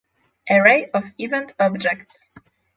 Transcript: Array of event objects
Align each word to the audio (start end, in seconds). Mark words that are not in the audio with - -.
Array 0.49 0.89
of 0.95 1.11
event 1.19 1.51
objects 1.59 2.27